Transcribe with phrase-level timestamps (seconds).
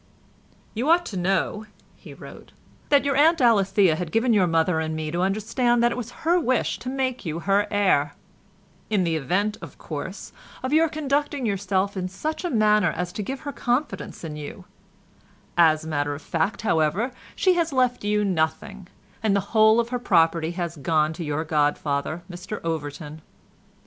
[0.73, 2.53] "You ought to know," he wrote,
[2.89, 6.09] "that your Aunt Alethea had given your mother and me to understand that it was
[6.25, 10.33] her wish to make you her heir—in the event, of course,
[10.63, 14.65] of your conducting yourself in such a manner as to give her confidence in you;
[15.55, 18.87] as a matter of fact, however, she has left you nothing,
[19.21, 23.21] and the whole of her property has gone to your godfather, Mr Overton.